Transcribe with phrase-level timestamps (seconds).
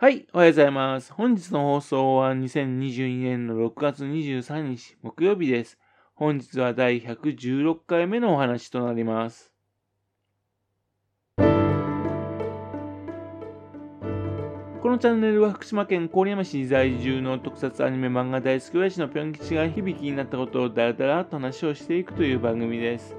[0.00, 1.12] はい、おはようございます。
[1.12, 5.76] 本日の放送は2022年の6月23日木曜日です。
[6.14, 9.52] 本日は第116回目のお話となります。
[11.36, 11.42] こ
[14.84, 23.16] のチャンネルは福島県郡山市在住の特撮アニメ漫画大好き親父のぴょん吉が響きになったことをだらだらと話をしていくという番組です。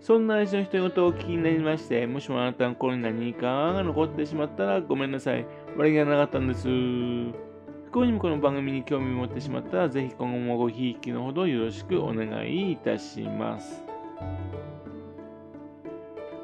[0.00, 5.46] そんな相手の独言をお聞きになりまして、もしもあなたの心に何かが残ってしまったらごめんなさい。
[5.76, 6.68] 悪気がなかったんです。
[6.68, 13.82] 不幸にもこの番組に興味を持ってしまったら、ぜひ今後もごひいきのほどよろしくお願いいたします。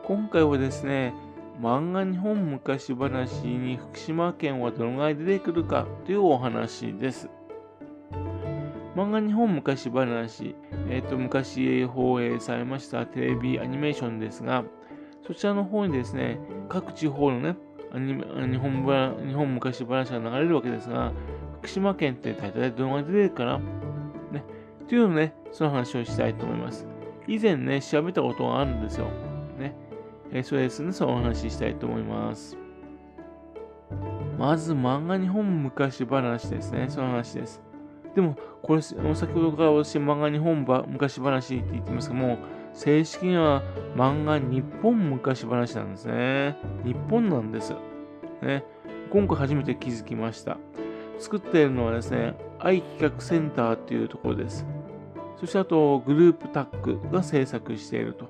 [0.05, 1.13] 今回はですね、
[1.61, 7.29] 漫画日本昔話に福島県はどのぐらい出てくるかというお話です。
[8.97, 10.57] 漫画日本昔話、
[10.89, 14.65] え、ー、と、昔放映されましたテレビアニメーションですが、
[15.27, 16.41] そちらの方にですね、
[16.71, 17.57] 各地方のね、
[17.93, 21.13] 日本日本昔話が流れるわけですが、
[21.59, 23.59] 福島県って大体どのぐらい出てるかな？
[24.33, 24.45] ね。
[24.89, 26.87] というのね、その話をしたいと思います。
[27.27, 29.07] 以前ね、調べたことがあるんですよ。
[29.59, 29.75] ね。
[30.33, 32.57] えー、それですね、そのお話ししたいと思います。
[34.39, 36.87] まず、漫画日本昔話ですね。
[36.89, 37.63] その話です。
[38.15, 38.97] でも、これ、先
[39.33, 42.39] ほどから私、漫画日本昔話って言ってますけども、
[42.73, 43.63] 正式には
[43.97, 46.57] 漫画日本昔話なんですね。
[46.85, 47.75] 日本なんです。
[48.43, 48.65] ね。
[49.11, 50.59] 今回初めて気づきました。
[51.19, 54.67] 作っているのはですね、愛企画センターっていうところです。
[55.39, 58.29] そしてあと、グループタックが制作していると。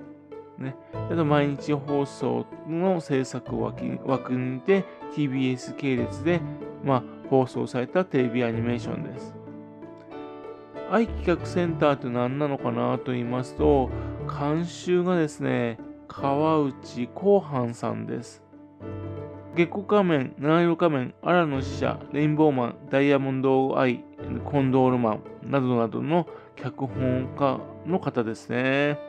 [0.59, 0.77] ね。
[0.93, 3.85] あと、毎日放送の制作枠
[4.35, 6.41] にて TBS 系列で、
[6.85, 9.35] まあ、放送されたテレビアニメーションです。
[10.91, 13.91] 愛企画センターって何なのかなと言いますと、
[14.29, 18.43] 監修がですね、川内広範さんです。
[19.59, 24.05] 月光仮面、七色仮面、荒野使者、レインボーマン、ダイヤモンドアイ、
[24.45, 29.01] コンドールマンなどなどの脚本家の方ですね。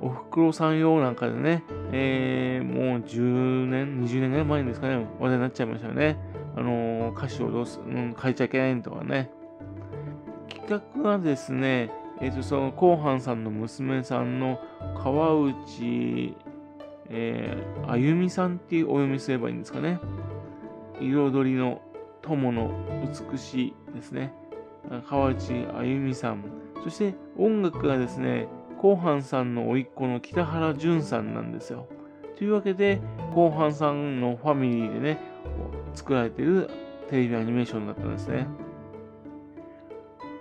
[0.00, 6.18] おふくろさん用なんかでね、えー、もう10年、20年ぐらい前ですかね、話題になっちゃいましたよね。
[6.56, 9.30] あのー、歌詞をどうす、うん、変えちゃいけないとかね。
[10.48, 14.58] 企画はですね、えー、とその後半さんの娘さんの
[14.96, 16.36] 川内、
[17.08, 20.00] えー、あゆみさんっていうお読みすればいいんですかね。
[21.00, 21.82] 彩りの
[22.22, 22.70] 友の
[23.30, 24.32] 美しいですね。
[25.08, 26.44] 川内あゆみさん。
[26.82, 28.48] そして音楽がですね、
[28.78, 31.88] 後半さんの甥っ子の北原淳さんなんですよ。
[32.36, 33.00] というわけで、
[33.34, 35.18] 後半さんのファミリーでね、
[35.94, 36.68] 作られている
[37.08, 38.46] テレビアニメーションだったんですね。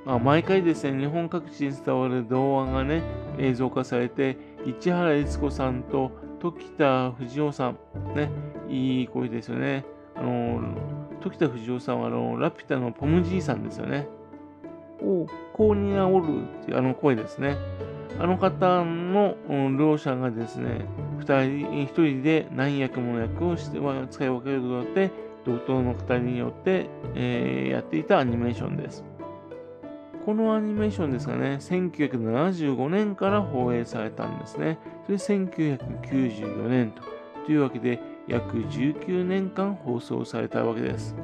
[0.05, 3.03] まあ、毎回ですね、日本各地に伝わる童話がね、
[3.37, 6.11] 映像化されて、市原悦子さんと
[6.43, 7.77] 時田藤夫さん、
[8.15, 8.29] ね、
[8.67, 9.85] いい声ですよね。
[10.13, 10.75] あの、
[11.21, 14.09] 時田藤夫さんはあの、ラピュタのポムじいさんですよね。
[15.01, 17.55] おこうにあおるっていうあの声ですね。
[18.19, 19.37] あの方の
[19.77, 20.85] 両者がですね、
[21.17, 23.79] 二人、一人で何役もの役をして
[24.09, 25.11] 使い分けることによって、
[25.45, 29.05] 同等の二人によって、えー、やっていたアニメーションです。
[30.25, 34.79] このアニメーションですがね、1975年から放映されたんですね。
[35.05, 37.03] それ1994年と。
[37.45, 41.15] というわけで、約19年間放送されたわけです。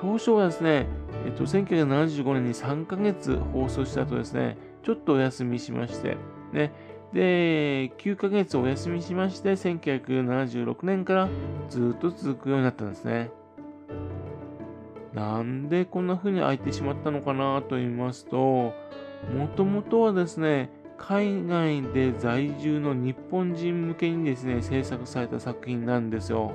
[0.00, 0.86] 当初はですね、
[1.24, 6.16] えっと、1975年に3ヶ月放送した後ですね、ちょっとお休みしまして、
[6.52, 6.72] ね、
[7.12, 11.28] で、9ヶ月お休みしまして、1976年から
[11.70, 13.30] ずっと続くようになったんですね。
[15.14, 18.72] なんでこんな風に開いてしまったのかなと言いますと、も
[19.56, 26.52] ともとはですね、海外で在住の日本人向けにですね、制作された作品なんですよ。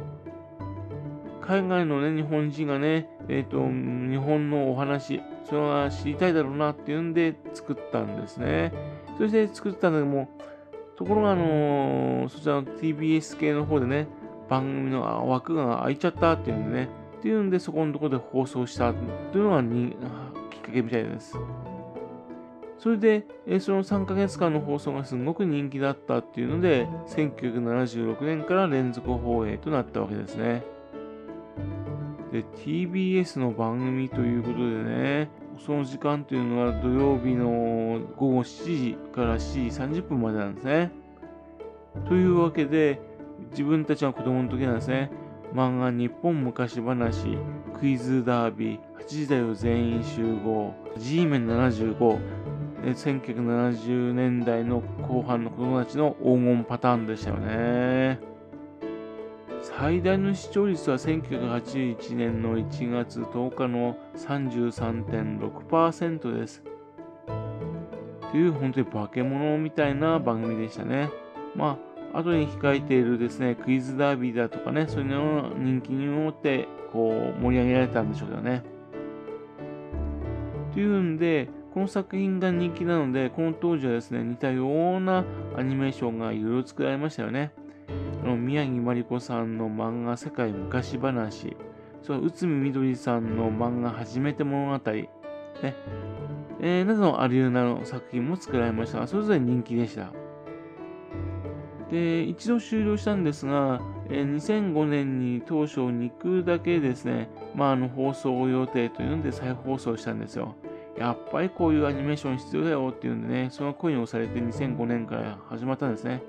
[1.42, 8.74] 海外のね、日本人がね、えっ、ー、と、日本のお話、それは知りたいだろうなっていうんで作ったんですね。
[9.18, 10.30] そして作ったんだけども、
[10.98, 14.08] ところがあのー、そちらの TBS 系の方でね、
[14.50, 19.96] 番組の枠が空いちゃったっていうんでね、っていうんで、そこのところで放送したというのがに
[20.52, 21.38] きっかけみたいです。
[22.78, 23.26] それで、
[23.60, 30.64] その3ヶ月間の放送がすごく人気だったっていうので、1976年から連続放映となったわけですね。
[32.32, 35.30] で、TBS の番組ということでね、
[35.66, 40.92] その時間というのは土曜日の午後7時から7時30分までなんですね。
[42.08, 43.02] というわけで、
[43.52, 45.10] 自分たちが子供の時なんですね、
[45.54, 47.38] 漫画日本昔話、
[47.80, 52.20] クイズダービー、8時だよ全員集合、G メン75、
[52.84, 58.20] 1970年代の後半の子供たちの黄金パターンでしたよね。
[59.62, 66.64] 最大の視聴率は1981年の1月10日の33.6%です。
[68.32, 71.10] という本当に化け物みたいな番組でしたね。
[71.56, 78.64] まあ、後に控えているですね、クイズダービーだとかね、そういうのの人気によって、こう、盛り上げられたんでしょうけどね。
[80.74, 85.26] というんで、この作品が人気なので、この当時はですね、似たような
[85.56, 87.52] アニメーションがいろいろ作られましたよね。
[88.36, 91.56] 宮城まりこさんの漫画世界昔話、
[92.02, 95.08] その内海みどりさんの漫画初めて物語、ね、
[96.60, 100.12] えー、などのアリューナの作品も作られましたが、それぞれ人気でした。
[101.92, 110.56] で、一度終了したんですが、え、2005年に当初肉だけですね、まあ、あの放送予定というので再放送したんですよ。
[110.98, 116.24] やっぱりこういうアニメーション必要だよっていうんでね、その声に押されて2005年から始まったんですね。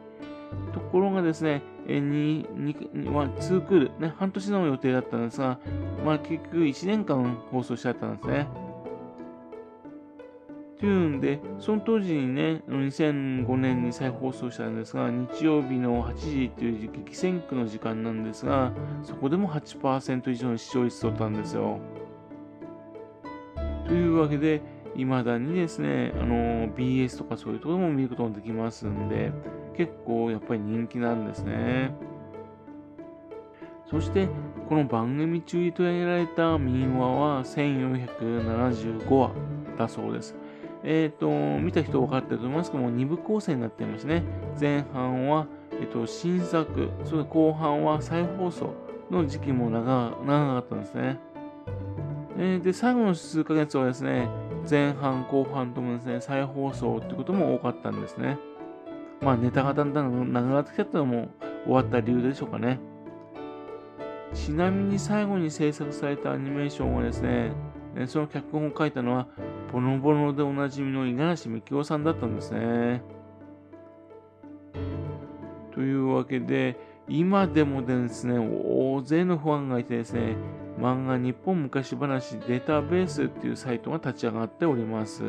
[0.72, 5.58] ところがですね、えにに2クール、ね、半年の予定だったんですが、
[6.05, 8.46] まあ、結局1年間放送しちゃったんですね。
[10.79, 18.73] というんで、その当時にね、2005年に再放送したんですが、日曜日の8時という激戦区の時間なんですが、
[19.03, 21.81] そこでも8%以上の視聴率取ったんですよ。
[23.87, 24.63] というわけで、
[24.95, 29.33] 未だにですね、あの、BS とかそういうところも見ることができますんで、
[29.77, 31.93] 結構やっぱり人気なんですね。
[33.91, 34.29] そして、
[34.69, 39.31] この番組中に取り上げられた民話は1475話
[39.79, 40.37] だそうです。
[40.85, 44.23] えっ、ー、と、見た人分かってると思いますけども、2部構成になっていますね。
[44.59, 45.47] 前半は、
[45.81, 48.75] えっ、と、新作、それ後半は再放送
[49.11, 51.19] の時期も長長かったんですね。
[52.39, 54.29] えー、で、最後の数ヶ月はですね、
[54.69, 58.39] 前半後半ともですね、再放送ってことも多かったんですね。
[59.21, 61.29] まあネタがだんだん長くなってきたのも
[61.65, 62.79] 終わった理由でしょうかね。
[64.35, 67.53] ちなみに最後に制作されたアニメーションはですね、
[68.06, 69.26] その脚本を書いたのは、
[69.73, 73.02] ボノボノでおなじみの五十嵐美京さんだったんですね。
[75.73, 76.76] というわけで、
[77.08, 80.37] 今でもですね、大勢のファンがいてですね、
[80.79, 85.23] 漫画日本昔話データベースっていうサイトが立ち上がっております。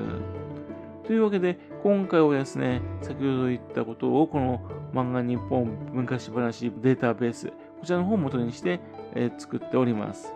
[1.05, 4.61] というわけで、今回はですね、先ほど言ったことをこの
[4.93, 7.53] 漫画日本昔話データベース、こ
[7.83, 8.79] ちらの方を元にして、
[9.15, 10.33] えー、作っております。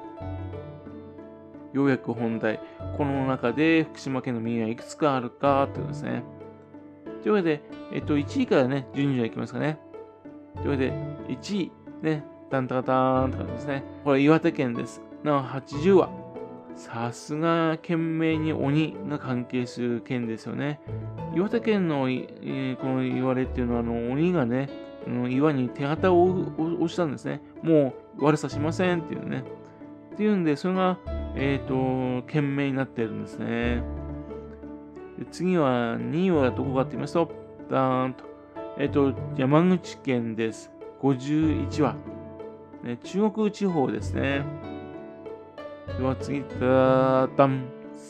[1.73, 2.59] ようやく本題、
[2.97, 6.23] この中で福島県の民はいくつかあるかということですね。
[7.23, 7.61] というわけで、
[7.91, 9.79] えっと、1位からね、順序いきますかね。
[10.57, 10.93] というわけで、
[11.29, 11.71] 1位、
[12.01, 13.83] ね、タンタカタンとかですね。
[14.03, 15.01] これ岩手県です。
[15.23, 16.09] なお80話。
[16.75, 20.79] さすが県名に鬼が関係する県ですよね。
[21.35, 24.69] 岩手県の、えこの言われっていうのは、あの鬼がね、
[25.29, 27.41] 岩に手形を押したんですね。
[27.61, 29.43] もう悪さしませんっていうね。
[30.13, 30.97] っていうんで、それが、
[31.35, 33.83] えっ、ー、と、県名になってるんですね。
[35.17, 37.31] で次は、2位はどこかって言いますと、
[37.69, 38.23] ダーンと。
[38.77, 40.71] えっ、ー、と、山口県です。
[41.01, 41.95] 51話。
[42.83, 44.43] ね、中国地方ですね。
[45.97, 47.65] では次、ダーダン。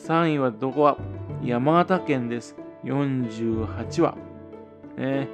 [0.06, 0.98] 3位はどこは？
[1.42, 2.56] 山形県です。
[2.84, 4.16] 48話。
[4.96, 5.28] ね、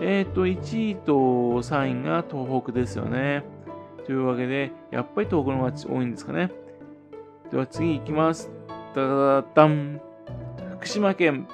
[0.00, 3.44] えっ、ー、と、1位と3位が東北ですよね。
[4.06, 6.50] というわけで、やっぱり東北の方が多いんですかね。
[7.50, 8.48] では次行きます。
[8.94, 10.00] ダダダン。
[10.76, 11.48] 福島県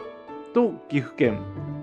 [0.52, 1.38] と岐阜県。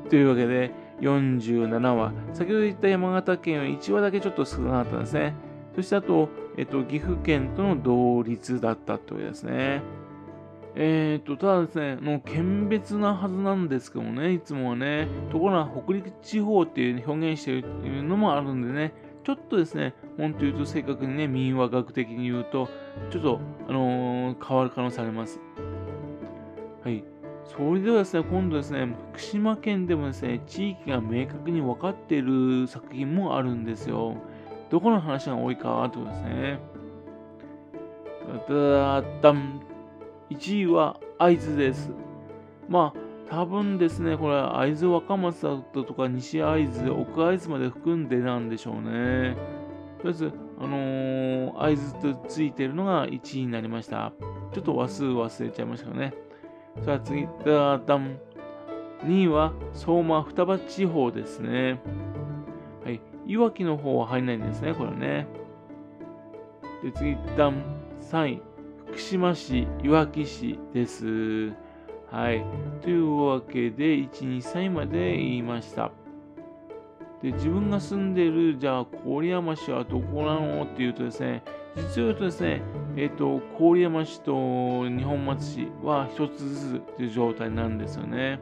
[0.07, 2.13] というわけで、47話。
[2.33, 5.33] 先ほど言った山形県は1話だけちょっと少なかったんですね。
[5.75, 9.81] そしてあと、えっと、岐阜県との同率だったというですね。
[10.75, 18.93] えっ、と、ただですね、の県別なはずなんですけどもね、いつもはね、ところが北陸地方っていう表現しているのもあるんでね、
[19.23, 22.69] ちょっとですね、本当言うと正確にね、民話学的に言うと、
[23.09, 25.39] ちょっと、あのー、変わる可能性あります。
[26.83, 27.03] はい。
[27.45, 34.17] それではですね、今度ですね、福島県でもですね、地域が明確に分かっている作品もあるんですよ。
[34.69, 36.59] どこの話が多いかってことですね。
[38.49, 39.61] だだん。
[40.29, 41.91] 1位は会津です。
[42.67, 49.35] まあ、多分ですね、これ、会津若松だとか西会津、奥会津まで含んでなんでしょうね。
[49.99, 50.31] とりあえず、
[50.63, 54.13] あのー、会津とついてるのが1位になりました。
[54.53, 56.13] ちょっと話数忘れちゃいましたけどね。
[56.85, 58.17] さあ次、ダダン。
[59.03, 61.81] 2位は相馬双葉地方ですね。
[62.85, 63.01] はい。
[63.27, 65.27] いわきの方は入んないんですね、これね。
[66.81, 67.61] で、次、ダン。
[68.01, 68.41] 3位。
[68.87, 71.51] 福島市、いわき市です。
[72.09, 72.45] はい。
[72.81, 75.91] というわけで、1、2、3位まで言いました。
[77.23, 80.65] で自分が住んでいるじゃあ郡山市はどこなの？
[80.65, 81.41] っていうとですね
[81.75, 82.61] 実を言うとですね、
[82.97, 88.39] えっ、ー、と郡山市と二本松市は一つずつという状態なんですよね。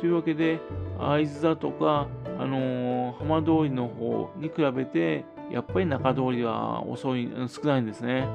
[0.00, 0.60] というわけで
[0.98, 8.28] 会津だとか、あのー、浜通りの方に比べてやっぱり中通りは遅い少ないんですね。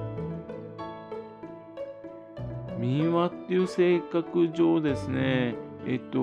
[2.79, 5.53] 民話っていう性格上ですね、
[5.85, 6.17] えっと、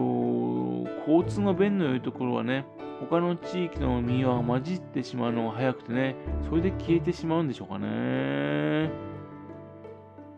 [1.07, 2.65] 交通の便の良いところはね、
[3.01, 6.17] 他の地域の民話が混じってしまうのが早くてね、
[6.49, 8.91] それで消えてしまうんでしょうかね。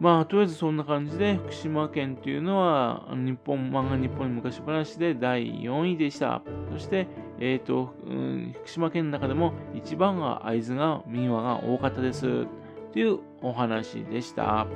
[0.00, 6.42] まあ、とりあえずそんな感じで、福島県というのは、日本、漫画日本に昔話で第4位でした。
[6.72, 7.06] そして、
[7.38, 12.46] えっ、ー、と、うん、福島県の中でも一番が会津が民話が多かったです。
[12.92, 14.66] というお話でした。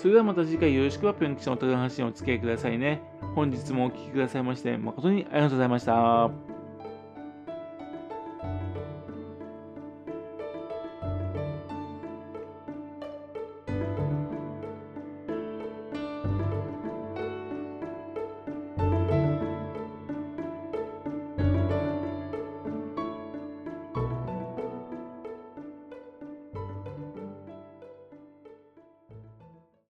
[0.00, 3.02] それではまた次回よろしくはぴょん吉のお宅の話にお付き合いくださいね。
[3.34, 6.49] 本日もお聴きくださいまして誠にありがとうございました。